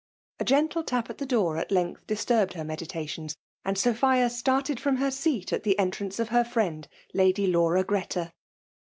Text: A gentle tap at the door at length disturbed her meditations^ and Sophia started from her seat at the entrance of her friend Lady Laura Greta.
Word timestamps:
A 0.39 0.43
gentle 0.45 0.81
tap 0.81 1.11
at 1.11 1.19
the 1.19 1.27
door 1.27 1.57
at 1.57 1.71
length 1.71 2.07
disturbed 2.07 2.53
her 2.53 2.63
meditations^ 2.63 3.35
and 3.63 3.77
Sophia 3.77 4.31
started 4.31 4.79
from 4.79 4.95
her 4.95 5.11
seat 5.11 5.53
at 5.53 5.61
the 5.61 5.77
entrance 5.77 6.17
of 6.17 6.29
her 6.29 6.43
friend 6.43 6.87
Lady 7.13 7.45
Laura 7.45 7.83
Greta. 7.83 8.33